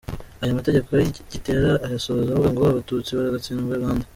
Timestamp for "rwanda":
3.81-4.05